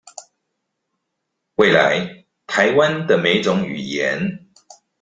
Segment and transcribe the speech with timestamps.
[1.57, 4.49] 未來臺灣的每種語言